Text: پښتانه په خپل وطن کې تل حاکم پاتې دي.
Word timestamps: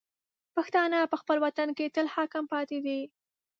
پښتانه 0.55 0.99
په 1.11 1.17
خپل 1.21 1.37
وطن 1.45 1.69
کې 1.77 1.93
تل 1.95 2.05
حاکم 2.15 2.43
پاتې 2.53 2.77
دي. 2.85 2.99